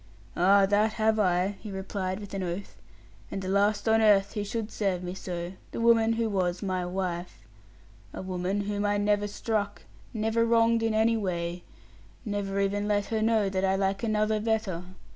'Ah, 0.35 0.65
that 0.65 0.93
have 0.93 1.19
I,' 1.19 1.57
he 1.59 1.69
replied 1.71 2.19
with 2.19 2.33
an 2.33 2.41
oath; 2.41 2.75
'and 3.29 3.39
the 3.39 3.47
last 3.47 3.87
on 3.87 4.01
earth 4.01 4.33
who 4.33 4.43
should 4.43 4.71
serve 4.71 5.03
me 5.03 5.13
so, 5.13 5.53
the 5.73 5.79
woman 5.79 6.13
who 6.13 6.27
was 6.27 6.63
my 6.63 6.83
wife. 6.83 7.45
A 8.11 8.19
woman 8.23 8.61
whom 8.61 8.83
I 8.83 8.97
never 8.97 9.27
struck, 9.27 9.83
never 10.11 10.43
wronged 10.43 10.81
in 10.81 10.95
any 10.95 11.17
way, 11.17 11.61
never 12.25 12.59
even 12.59 12.87
let 12.87 13.05
her 13.13 13.21
know 13.21 13.47
that 13.49 13.63
I 13.63 13.75
like 13.75 14.01
another 14.01 14.39
better. 14.39 14.85